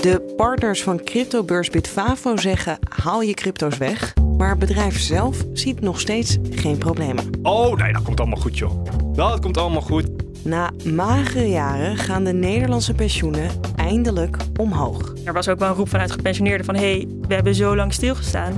[0.00, 4.14] De partners van cryptobeurs Bitfavo zeggen haal je crypto's weg.
[4.36, 7.24] Maar het bedrijf zelf ziet nog steeds geen problemen.
[7.42, 8.84] Oh, nee, dat komt allemaal goed, joh.
[9.14, 10.06] Dat komt allemaal goed.
[10.44, 15.14] Na magere jaren gaan de Nederlandse pensioenen eindelijk omhoog.
[15.24, 16.74] Er was ook wel een roep vanuit gepensioneerden van...
[16.74, 18.52] hé, hey, we hebben zo lang stilgestaan.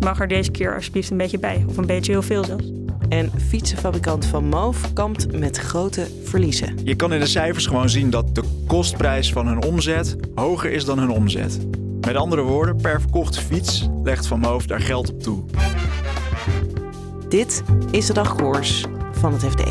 [0.00, 1.64] Mag er deze keer alsjeblieft een beetje bij?
[1.68, 2.81] Of een beetje heel veel zelfs.
[3.12, 6.78] En fietsenfabrikant Van Moof kampt met grote verliezen.
[6.84, 10.84] Je kan in de cijfers gewoon zien dat de kostprijs van hun omzet hoger is
[10.84, 11.58] dan hun omzet.
[12.00, 15.44] Met andere woorden, per verkochte fiets legt Van Moof daar geld op toe.
[17.28, 19.64] Dit is de dagkoers van het FD.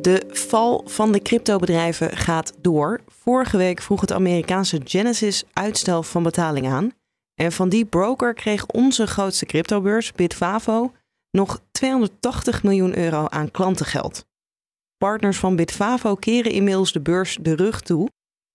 [0.00, 3.00] De val van de cryptobedrijven gaat door.
[3.08, 6.90] Vorige week vroeg het Amerikaanse Genesis uitstel van betaling aan.
[7.34, 10.92] En van die broker kreeg onze grootste cryptobeurs, Bitfavo,
[11.36, 14.26] nog 280 miljoen euro aan klantengeld.
[14.96, 18.08] Partners van Bitfavo keren inmiddels de beurs de rug toe.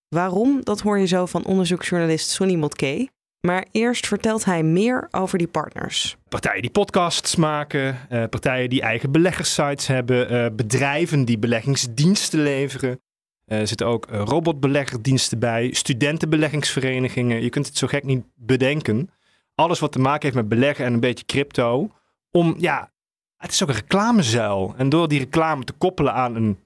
[0.07, 3.09] Waarom, dat hoor je zo van onderzoeksjournalist Sonny Motke.
[3.41, 6.17] Maar eerst vertelt hij meer over die partners.
[6.29, 13.01] Partijen die podcasts maken, eh, partijen die eigen beleggerssites hebben, eh, bedrijven die beleggingsdiensten leveren.
[13.45, 17.41] Eh, er zitten ook robotbeleggerdiensten bij, studentenbeleggingsverenigingen.
[17.41, 19.09] Je kunt het zo gek niet bedenken.
[19.55, 21.91] Alles wat te maken heeft met beleggen en een beetje crypto.
[22.31, 22.91] Om, ja,
[23.37, 24.73] het is ook een reclamezuil.
[24.77, 26.59] En door die reclame te koppelen aan een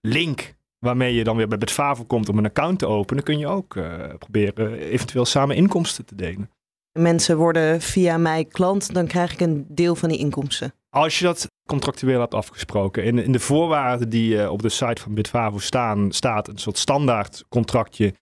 [0.00, 3.46] link waarmee je dan weer bij Betfavo komt om een account te openen, kun je
[3.46, 6.50] ook uh, proberen eventueel samen inkomsten te delen.
[6.98, 10.74] Mensen worden via mij klant, dan krijg ik een deel van die inkomsten.
[10.90, 13.04] Als je dat contractueel hebt afgesproken.
[13.04, 16.78] In, in de voorwaarden die uh, op de site van Bitfavo staan, staat een soort
[16.78, 18.14] standaard contractje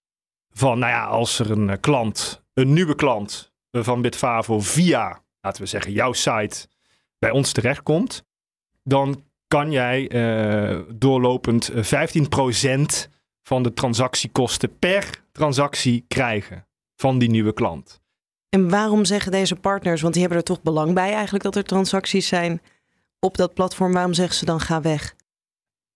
[0.53, 5.67] van, nou ja, als er een klant, een nieuwe klant van Bitfavo via, laten we
[5.67, 6.67] zeggen, jouw site
[7.21, 8.23] bij ons terechtkomt,
[8.83, 11.75] dan kan jij uh, doorlopend 15%
[13.41, 18.01] van de transactiekosten per transactie krijgen van die nieuwe klant.
[18.49, 21.63] En waarom zeggen deze partners, want die hebben er toch belang bij eigenlijk dat er
[21.63, 22.61] transacties zijn
[23.19, 25.15] op dat platform, waarom zeggen ze dan ga weg?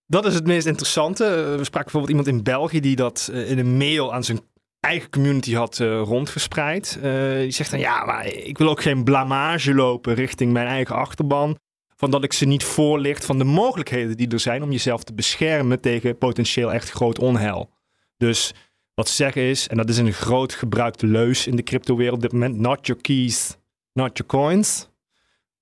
[0.06, 1.24] Dat is het meest interessante.
[1.57, 4.40] We spraken bijvoorbeeld iemand in België die dat in een mail aan zijn
[4.85, 7.00] eigen community had uh, rondverspreid.
[7.03, 10.96] Uh, die zegt dan ja, maar ik wil ook geen blamage lopen richting mijn eigen
[10.96, 11.57] achterban.
[11.96, 15.13] Van dat ik ze niet voorlicht van de mogelijkheden die er zijn om jezelf te
[15.13, 17.69] beschermen tegen potentieel echt groot onheil.
[18.18, 18.53] Dus
[18.94, 22.22] wat ze zeggen is, en dat is een groot gebruikte leus in de cryptowereld op
[22.22, 23.57] dit moment, not your keys,
[23.94, 24.90] not your coins.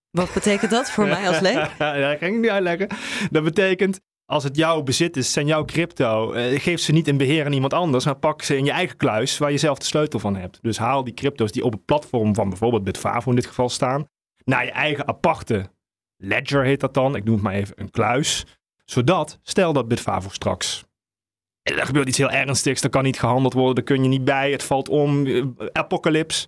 [0.09, 1.69] Wat betekent dat voor mij als leek?
[1.79, 2.87] ja, dat kan ik niet uitleggen.
[3.31, 7.17] Dat betekent, als het jouw bezit is, zijn jouw crypto, eh, geef ze niet in
[7.17, 9.85] beheer aan iemand anders, maar pak ze in je eigen kluis waar je zelf de
[9.85, 10.59] sleutel van hebt.
[10.61, 14.07] Dus haal die crypto's die op het platform van bijvoorbeeld Bitfavo in dit geval staan,
[14.43, 15.71] naar je eigen aparte
[16.17, 18.45] ledger heet dat dan, ik noem het maar even een kluis,
[18.85, 20.85] zodat, stel dat Bitfavo straks
[21.63, 24.51] er gebeurt iets heel ernstigs, er kan niet gehandeld worden, daar kun je niet bij,
[24.51, 26.47] het valt om, eh, apocalyps,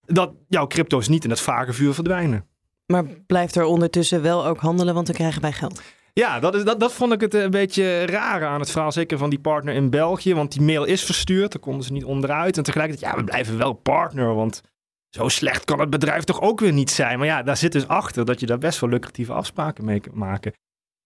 [0.00, 2.46] dat jouw crypto's niet in het vage vuur verdwijnen.
[2.86, 5.82] Maar blijft er ondertussen wel ook handelen, want dan krijgen wij geld.
[6.20, 8.92] Ja, dat, is, dat, dat vond ik het een beetje raar aan het verhaal.
[8.92, 10.34] Zeker van die partner in België.
[10.34, 11.52] Want die mail is verstuurd.
[11.52, 12.56] Daar konden ze niet onderuit.
[12.56, 14.34] En tegelijkertijd, ja, we blijven wel partner.
[14.34, 14.62] Want
[15.10, 17.18] zo slecht kan het bedrijf toch ook weer niet zijn.
[17.18, 20.14] Maar ja, daar zit dus achter dat je daar best wel lucratieve afspraken mee kunt
[20.14, 20.52] maken.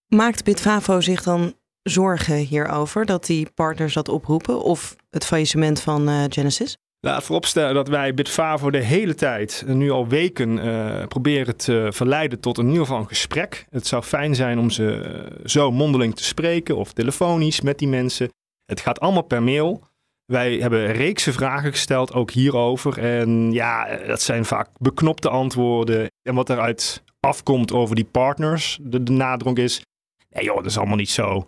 [0.06, 4.62] Maakt Bitfavo zich dan zorgen hierover dat die partners dat oproepen?
[4.62, 6.76] Of het faillissement van uh, Genesis?
[7.02, 12.40] Laat vooropstellen dat wij Bitfavo de hele tijd, nu al weken, uh, proberen te verleiden
[12.40, 13.66] tot in ieder geval een gesprek.
[13.70, 17.88] Het zou fijn zijn om ze uh, zo mondeling te spreken of telefonisch met die
[17.88, 18.28] mensen.
[18.64, 19.82] Het gaat allemaal per mail.
[20.24, 22.98] Wij hebben reekse vragen gesteld, ook hierover.
[22.98, 26.10] En ja, dat zijn vaak beknopte antwoorden.
[26.22, 29.82] En wat eruit afkomt over die partners, de, nadruk is...
[30.30, 31.46] Nee joh, dat is allemaal niet zo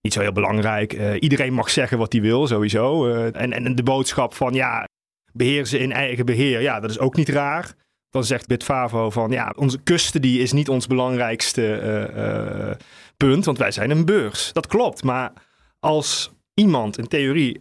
[0.00, 0.92] niet zo heel belangrijk.
[0.92, 3.08] Uh, iedereen mag zeggen wat hij wil, sowieso.
[3.30, 4.84] En, en de boodschap van ja,
[5.38, 7.74] beheer ze in eigen beheer, ja, dat is ook niet raar.
[8.10, 11.80] Dan zegt Bitfavo van ja, onze custody is niet ons belangrijkste
[12.16, 12.86] uh,
[13.16, 14.52] punt, want wij zijn een beurs.
[14.52, 15.32] Dat klopt, maar
[15.78, 17.60] als iemand in theorie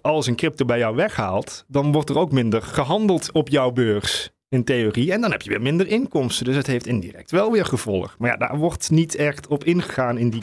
[0.00, 4.30] al zijn crypto bij jou weghaalt, dan wordt er ook minder gehandeld op jouw beurs.
[4.48, 5.12] In theorie.
[5.12, 6.44] En dan heb je weer minder inkomsten.
[6.44, 8.14] Dus het heeft indirect wel weer gevolg.
[8.18, 10.42] Maar ja, daar wordt niet echt op ingegaan in die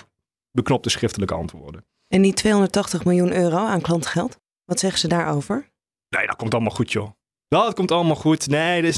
[0.51, 1.85] beknopte schriftelijke antwoorden.
[2.07, 5.68] En die 280 miljoen euro aan klantgeld, wat zeggen ze daarover?
[6.09, 7.09] Nee, dat komt allemaal goed, joh.
[7.47, 8.47] Dat komt allemaal goed.
[8.47, 8.97] Nee, er, is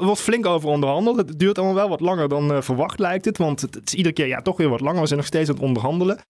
[0.00, 1.16] wordt, flink over onderhandeld.
[1.16, 3.38] Het duurt allemaal wel wat langer dan eh, verwacht, lijkt het.
[3.38, 5.00] Want het, het is iedere keer ja, toch weer wat langer.
[5.00, 6.20] We zijn nog steeds aan het onderhandelen.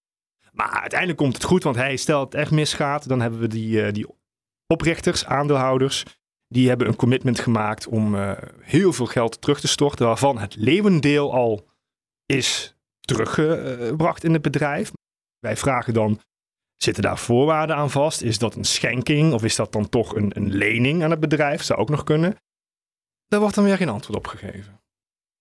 [0.53, 1.63] Maar uiteindelijk komt het goed.
[1.63, 4.07] Want hey, stel het echt misgaat, dan hebben we die, eh, die
[4.67, 6.05] oprichters, aandeelhouders.
[6.49, 10.07] Die hebben een commitment gemaakt om eh, heel veel geld terug te storten.
[10.07, 11.69] Waarvan het leeuwendeel al
[12.27, 14.93] is teruggebracht in het bedrijf.
[15.39, 16.21] Wij vragen dan,
[16.83, 18.23] zitten daar voorwaarden aan vast?
[18.23, 21.63] Is dat een schenking of is dat dan toch een, een lening aan het bedrijf?
[21.63, 22.37] Zou ook nog kunnen.
[23.27, 24.81] Daar wordt dan weer geen antwoord op gegeven.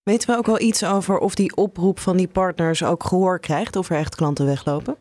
[0.03, 3.75] Weten we ook wel iets over of die oproep van die partners ook gehoor krijgt,
[3.75, 4.97] of er echt klanten weglopen?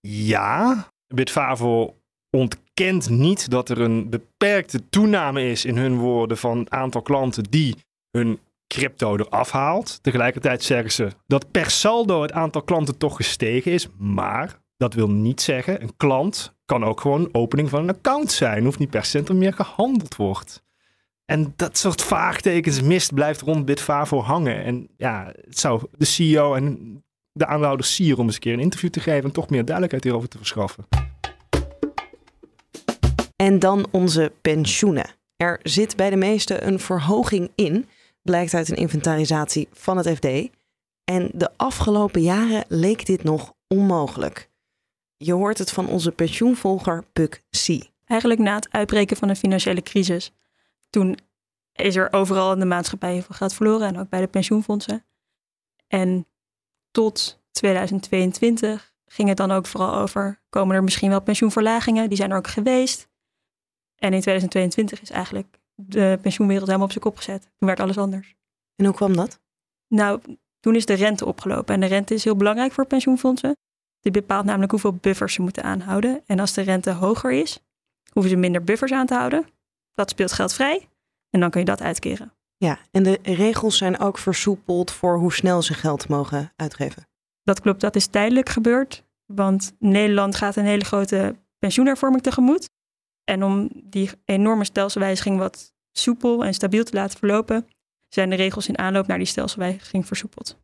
[0.00, 1.96] Ja, Bitfavo
[2.30, 7.44] ontkent niet dat er een beperkte toename is in hun woorden van het aantal klanten
[7.44, 7.76] die
[8.10, 10.02] hun crypto eraf haalt.
[10.02, 15.10] Tegelijkertijd zeggen ze dat per saldo het aantal klanten toch gestegen is, maar dat wil
[15.10, 18.64] niet zeggen, een klant kan ook gewoon opening van een account zijn.
[18.64, 20.62] Hoeft niet per er meer gehandeld wordt.
[21.24, 24.64] En dat soort vaagtekens mist blijft rond Bitfavo hangen.
[24.64, 28.60] En ja, het zou de CEO en de aandeelhouder sieren om eens een keer een
[28.60, 30.88] interview te geven en toch meer duidelijkheid hierover te verschaffen.
[33.36, 35.10] En dan onze pensioenen.
[35.36, 37.88] Er zit bij de meesten een verhoging in,
[38.22, 40.26] blijkt uit een inventarisatie van het FD.
[41.04, 44.49] En de afgelopen jaren leek dit nog onmogelijk.
[45.22, 47.90] Je hoort het van onze pensioenvolger Puk C.
[48.04, 50.32] Eigenlijk na het uitbreken van de financiële crisis.
[50.90, 51.18] Toen
[51.72, 55.04] is er overal in de maatschappij heel veel geld verloren en ook bij de pensioenfondsen.
[55.86, 56.26] En
[56.90, 62.08] tot 2022 ging het dan ook vooral over, komen er misschien wel pensioenverlagingen?
[62.08, 63.08] Die zijn er ook geweest.
[63.96, 67.42] En in 2022 is eigenlijk de pensioenwereld helemaal op zijn kop gezet.
[67.42, 68.34] Toen werd alles anders.
[68.76, 69.40] En hoe kwam dat?
[69.88, 70.20] Nou,
[70.60, 71.74] toen is de rente opgelopen.
[71.74, 73.56] En de rente is heel belangrijk voor pensioenfondsen.
[74.00, 76.22] Die bepaalt namelijk hoeveel buffers ze moeten aanhouden.
[76.26, 77.60] En als de rente hoger is,
[78.12, 79.46] hoeven ze minder buffers aan te houden.
[79.94, 80.88] Dat speelt geld vrij.
[81.30, 82.32] En dan kun je dat uitkeren.
[82.56, 87.08] Ja, en de regels zijn ook versoepeld voor hoe snel ze geld mogen uitgeven.
[87.42, 89.04] Dat klopt, dat is tijdelijk gebeurd.
[89.26, 92.70] Want Nederland gaat een hele grote pensioenhervorming tegemoet.
[93.24, 97.66] En om die enorme stelselwijziging wat soepel en stabiel te laten verlopen,
[98.08, 100.58] zijn de regels in aanloop naar die stelselwijziging versoepeld.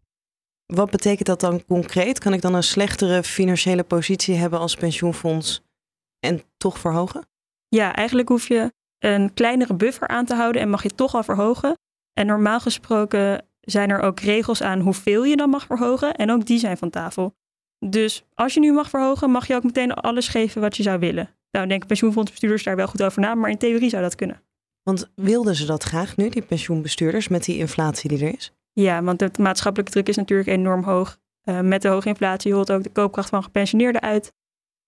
[0.67, 2.19] Wat betekent dat dan concreet?
[2.19, 5.63] Kan ik dan een slechtere financiële positie hebben als pensioenfonds
[6.21, 7.27] en toch verhogen?
[7.69, 11.23] Ja, eigenlijk hoef je een kleinere buffer aan te houden en mag je toch al
[11.23, 11.79] verhogen.
[12.13, 16.15] En normaal gesproken zijn er ook regels aan hoeveel je dan mag verhogen.
[16.15, 17.35] En ook die zijn van tafel.
[17.87, 20.99] Dus als je nu mag verhogen, mag je ook meteen alles geven wat je zou
[20.99, 21.31] willen.
[21.51, 24.43] Nou, denken pensioenfondsbestuurders daar wel goed over na, maar in theorie zou dat kunnen.
[24.83, 28.53] Want wilden ze dat graag nu, die pensioenbestuurders, met die inflatie die er is?
[28.81, 31.19] Ja, want de maatschappelijke druk is natuurlijk enorm hoog.
[31.44, 34.32] Uh, met de hoge inflatie holt ook de koopkracht van gepensioneerden uit.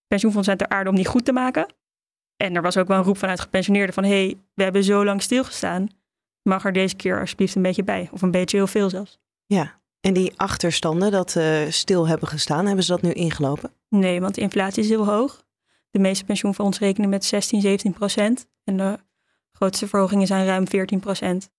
[0.06, 1.66] Pensioenfondsen zijn ter aarde om die goed te maken.
[2.36, 4.04] En er was ook wel een roep vanuit gepensioneerden van...
[4.04, 5.88] hé, hey, we hebben zo lang stilgestaan.
[6.42, 8.08] Mag er deze keer alsjeblieft een beetje bij?
[8.12, 9.18] Of een beetje heel veel zelfs.
[9.46, 13.72] Ja, en die achterstanden dat uh, stil hebben gestaan, hebben ze dat nu ingelopen?
[13.88, 15.44] Nee, want de inflatie is heel hoog.
[15.90, 18.46] De meeste pensioenfondsen rekenen met 16, 17 procent.
[18.64, 18.98] En de
[19.52, 21.50] grootste verhogingen zijn ruim 14 procent.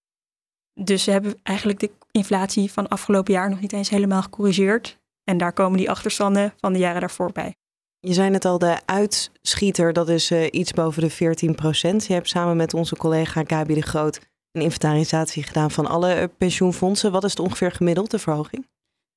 [0.73, 4.99] Dus ze hebben eigenlijk de inflatie van afgelopen jaar nog niet eens helemaal gecorrigeerd.
[5.23, 7.55] En daar komen die achterstanden van de jaren daarvoor bij.
[7.99, 12.05] Je zei het al, de uitschieter, dat is uh, iets boven de 14 procent.
[12.05, 14.19] Je hebt samen met onze collega Gabi de Groot
[14.51, 17.11] een inventarisatie gedaan van alle uh, pensioenfondsen.
[17.11, 18.67] Wat is het ongeveer gemiddeld, de verhoging?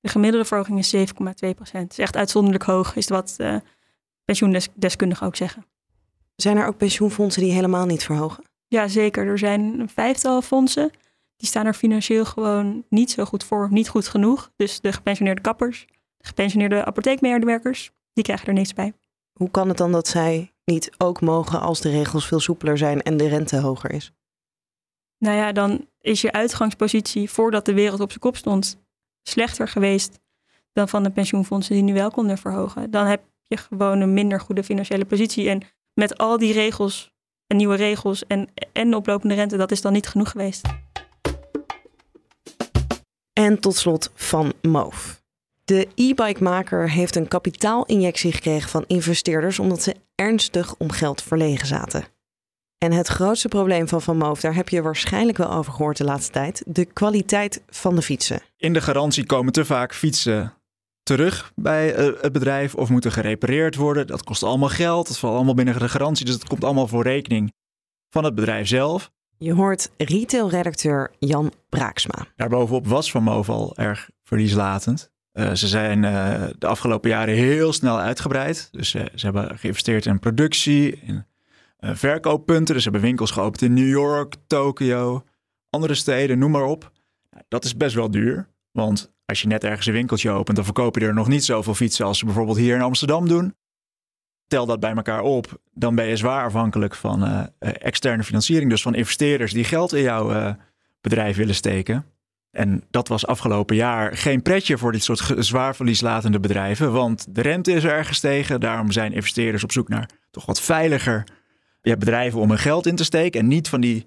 [0.00, 1.04] De gemiddelde verhoging is 7,2
[1.54, 1.92] procent.
[1.92, 3.56] Is echt uitzonderlijk hoog, is wat uh,
[4.24, 5.66] pensioendeskundigen ook zeggen.
[6.36, 8.44] Zijn er ook pensioenfondsen die helemaal niet verhogen?
[8.68, 9.26] Ja, zeker.
[9.26, 10.90] Er zijn een vijftal fondsen.
[11.42, 14.50] Die staan er financieel gewoon niet zo goed voor, niet goed genoeg.
[14.56, 18.92] Dus de gepensioneerde kappers, de gepensioneerde apotheekmedewerkers, die krijgen er niks bij.
[19.32, 23.02] Hoe kan het dan dat zij niet ook mogen als de regels veel soepeler zijn
[23.02, 24.12] en de rente hoger is?
[25.18, 28.80] Nou ja, dan is je uitgangspositie voordat de wereld op zijn kop stond
[29.22, 30.20] slechter geweest
[30.72, 32.90] dan van de pensioenfondsen die nu wel konden verhogen.
[32.90, 35.48] Dan heb je gewoon een minder goede financiële positie.
[35.48, 35.62] En
[35.94, 37.12] met al die regels
[37.46, 40.81] en nieuwe regels en, en de oplopende rente, dat is dan niet genoeg geweest.
[43.32, 45.22] En tot slot van Moof.
[45.64, 52.04] De e-bike-maker heeft een kapitaalinjectie gekregen van investeerders omdat ze ernstig om geld verlegen zaten.
[52.78, 56.04] En het grootste probleem van Van Moof, daar heb je waarschijnlijk wel over gehoord de
[56.04, 58.40] laatste tijd, de kwaliteit van de fietsen.
[58.56, 60.54] In de garantie komen te vaak fietsen
[61.02, 64.06] terug bij uh, het bedrijf of moeten gerepareerd worden.
[64.06, 67.02] Dat kost allemaal geld, dat valt allemaal binnen de garantie, dus dat komt allemaal voor
[67.02, 67.52] rekening
[68.10, 69.10] van het bedrijf zelf.
[69.42, 72.26] Je hoort retailredacteur Jan Braaksma.
[72.36, 75.10] Daarbovenop was Van Moof al erg verlieslatend.
[75.32, 78.68] Uh, ze zijn uh, de afgelopen jaren heel snel uitgebreid.
[78.70, 81.24] Dus uh, ze hebben geïnvesteerd in productie, in
[81.78, 82.74] verkooppunten.
[82.74, 85.24] Dus ze hebben winkels geopend in New York, Tokio,
[85.70, 86.92] andere steden, noem maar op.
[87.48, 88.48] Dat is best wel duur.
[88.72, 91.74] Want als je net ergens een winkeltje opent, dan verkoop je er nog niet zoveel
[91.74, 93.54] fietsen als ze bijvoorbeeld hier in Amsterdam doen.
[94.46, 98.70] Tel dat bij elkaar op, dan ben je zwaar afhankelijk van externe financiering.
[98.70, 100.56] Dus van investeerders die geld in jouw
[101.00, 102.04] bedrijf willen steken.
[102.50, 107.40] En dat was afgelopen jaar geen pretje voor dit soort zwaar verlieslatende bedrijven, want de
[107.40, 108.60] rente is erg gestegen.
[108.60, 111.24] Daarom zijn investeerders op zoek naar toch wat veiliger
[111.80, 113.40] bedrijven om hun geld in te steken.
[113.40, 114.06] En niet van die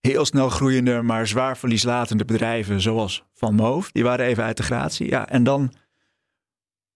[0.00, 3.92] heel snel groeiende, maar zwaar verlieslatende bedrijven zoals Van Moof.
[3.92, 5.08] Die waren even uit de gratie.
[5.08, 5.72] Ja, en dan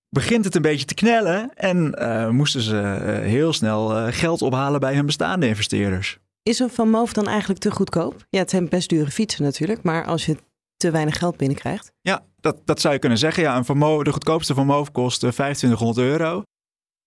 [0.09, 4.43] begint het een beetje te knellen en uh, moesten ze uh, heel snel uh, geld
[4.43, 6.19] ophalen bij hun bestaande investeerders.
[6.43, 8.27] Is een Van Moof dan eigenlijk te goedkoop?
[8.31, 10.37] Ja, het zijn best dure fietsen natuurlijk, maar als je
[10.77, 11.93] te weinig geld binnenkrijgt?
[12.01, 13.43] Ja, dat, dat zou je kunnen zeggen.
[13.43, 16.43] Ja, een vermo de goedkoopste Van Moof kost 2500 euro.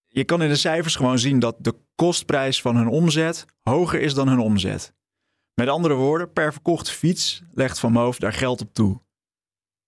[0.08, 4.14] Je kan in de cijfers gewoon zien dat de kostprijs van hun omzet hoger is
[4.14, 4.94] dan hun omzet.
[5.54, 9.02] Met andere woorden, per verkochte fiets legt Van Moof daar geld op toe.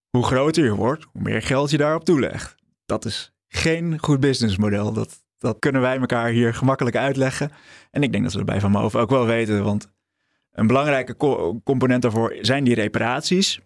[0.10, 2.56] Hoe groter je wordt, hoe meer geld je daarop toelegt.
[2.92, 4.94] Dat is geen goed businessmodel.
[4.94, 7.52] Dat, dat kunnen wij elkaar hier gemakkelijk uitleggen.
[7.92, 9.88] En ik denk dat we het bij Van Moof ook wel weten, want
[10.52, 11.16] een belangrijke
[11.64, 13.60] component daarvoor zijn die reparaties.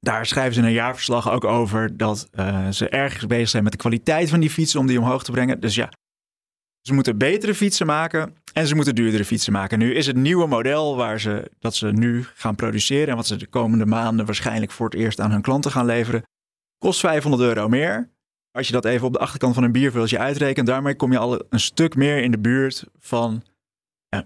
[0.00, 3.72] Daar schrijven ze in een jaarverslag ook over dat uh, ze erg bezig zijn met
[3.72, 5.60] de kwaliteit van die fietsen om die omhoog te brengen.
[5.60, 5.92] Dus ja,
[6.80, 9.78] ze moeten betere fietsen maken en ze moeten duurdere fietsen maken.
[9.78, 13.36] Nu is het nieuwe model waar ze, dat ze nu gaan produceren en wat ze
[13.36, 16.24] de komende maanden waarschijnlijk voor het eerst aan hun klanten gaan leveren,
[16.78, 18.12] kost 500 euro meer.
[18.50, 21.44] Als je dat even op de achterkant van een bierviltje uitrekent, daarmee kom je al
[21.48, 23.42] een stuk meer in de buurt van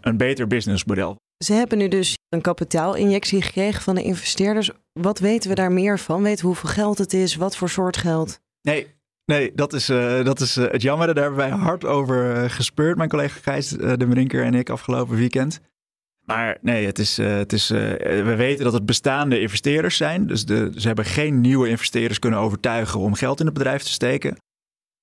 [0.01, 1.17] een beter businessmodel.
[1.45, 4.71] Ze hebben nu dus een kapitaalinjectie gekregen van de investeerders.
[4.93, 6.23] Wat weten we daar meer van?
[6.23, 7.37] Weten we hoeveel geld het is?
[7.37, 8.41] Wat voor soort geld?
[8.63, 8.87] Nee,
[9.25, 11.15] nee dat is, uh, dat is uh, het jammer.
[11.15, 15.17] Daar hebben wij hard over uh, gespeurd, mijn collega Gijs de Brinker en ik afgelopen
[15.17, 15.61] weekend.
[16.29, 20.27] Maar nee, het is, het is, we weten dat het bestaande investeerders zijn.
[20.27, 23.91] Dus de, ze hebben geen nieuwe investeerders kunnen overtuigen om geld in het bedrijf te
[23.91, 24.37] steken.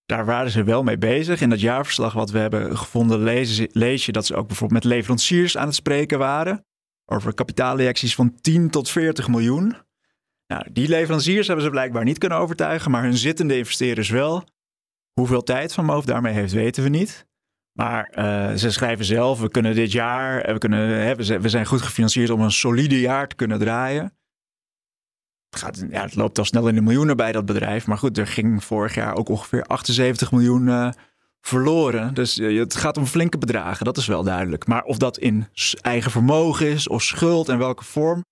[0.06, 1.42] Daar waren ze wel mee bezig.
[1.42, 4.94] In dat jaarverslag wat we hebben gevonden lees, lees je dat ze ook bijvoorbeeld met
[4.94, 6.66] leveranciers aan het spreken waren.
[7.06, 9.76] Over kapitaalinjecties van 10 tot 40 miljoen.
[10.48, 14.44] Nou, die leveranciers hebben ze blijkbaar niet kunnen overtuigen, maar hun zittende investeerders wel.
[15.14, 17.26] Hoeveel tijd Van Moof daarmee heeft, weten we niet.
[17.78, 21.82] Maar uh, ze schrijven zelf, we kunnen dit jaar, we, kunnen, hè, we zijn goed
[21.82, 24.14] gefinancierd om een solide jaar te kunnen draaien
[25.58, 27.88] gaat, ja, het loopt al snel in de miljoenen bij dat bedrijf.
[27.88, 30.90] Maar goed, er ging vorig jaar ook ongeveer 78 miljoen uh,
[31.42, 32.14] verloren.
[32.14, 34.68] Dus het gaat om flinke bedragen, dat is wel duidelijk.
[34.68, 35.48] Maar of dat in
[35.82, 38.26] eigen vermogen is of schuld en welke vorm,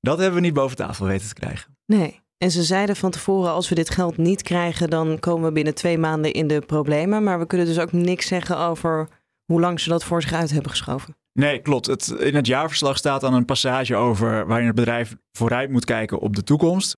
[0.00, 1.76] dat hebben we niet boven tafel weten te krijgen.
[1.86, 2.20] Nee.
[2.38, 5.74] En ze zeiden van tevoren, als we dit geld niet krijgen, dan komen we binnen
[5.74, 7.22] twee maanden in de problemen.
[7.22, 9.08] Maar we kunnen dus ook niks zeggen over
[9.44, 11.16] hoe lang ze dat voor zich uit hebben geschoven.
[11.32, 11.86] Nee, klopt.
[11.86, 16.18] Het, in het jaarverslag staat dan een passage over waarin het bedrijf vooruit moet kijken
[16.18, 16.96] op de toekomst.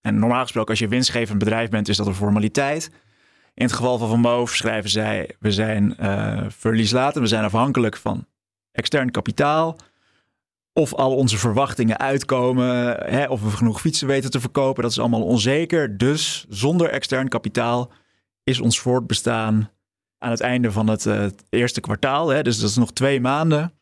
[0.00, 2.90] En normaal gesproken, als je winstgevend bedrijf bent, is dat een formaliteit.
[3.54, 7.96] In het geval van Van Moof schrijven zij: we zijn uh, verlieslatend, we zijn afhankelijk
[7.96, 8.26] van
[8.72, 9.76] extern kapitaal.
[10.80, 14.98] Of al onze verwachtingen uitkomen, hè, of we genoeg fietsen weten te verkopen, dat is
[14.98, 15.96] allemaal onzeker.
[15.98, 17.92] Dus zonder extern kapitaal
[18.44, 19.70] is ons voortbestaan
[20.18, 23.72] aan het einde van het, uh, eerste kwartaal, hè, dus dat is nog twee maanden,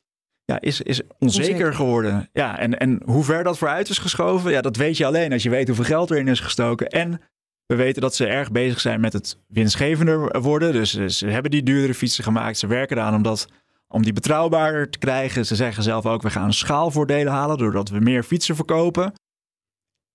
[0.45, 2.29] ja, is, is onzeker, geworden.
[2.33, 5.43] Ja, en, en hoe ver dat vooruit is geschoven, ja, dat weet je alleen als
[5.43, 6.89] je weet hoeveel geld erin is gestoken.
[6.89, 7.21] En
[7.67, 10.73] we weten dat ze erg bezig zijn met het winstgevender worden.
[10.73, 12.59] Dus ze hebben die duurdere fietsen gemaakt.
[12.59, 13.49] Ze werken eraan om, dat,
[13.93, 15.47] om die betrouwbaarder te krijgen.
[15.47, 19.13] Ze zeggen zelf ook, we gaan schaalvoordelen halen doordat we meer fietsen verkopen.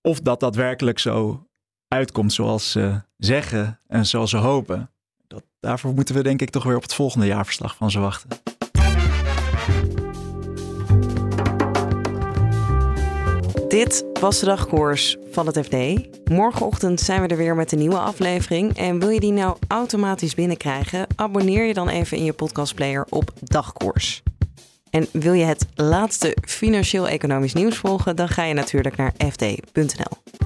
[0.00, 1.46] Of dat daadwerkelijk zo
[1.88, 4.90] uitkomt zoals ze zeggen en zoals ze hopen
[5.26, 8.28] dat, daarvoor moeten we denk ik toch weer op het volgende jaarverslag van ze wachten.
[13.78, 15.76] Dit was de dagkoers van het FD.
[16.30, 18.76] Morgenochtend zijn we er weer met een nieuwe aflevering.
[18.76, 21.06] En wil je die nou automatisch binnenkrijgen?
[21.16, 24.22] Abonneer je dan even in je podcastplayer op Dagkoers.
[24.90, 28.16] En wil je het laatste financieel-economisch nieuws volgen?
[28.16, 30.36] Dan ga je natuurlijk naar fd.nl.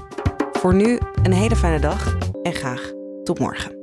[0.51, 2.91] Voor nu een hele fijne dag en graag
[3.23, 3.82] tot morgen.